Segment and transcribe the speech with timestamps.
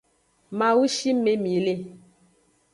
[0.57, 1.73] Mawu shime mi le.